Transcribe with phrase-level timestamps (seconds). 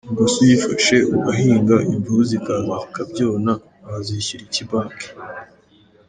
[0.09, 3.51] Ubwo se uyifashe, ugahinga, imvubu zikaza zikabyona,
[3.87, 5.07] wazishyura iki banki?”.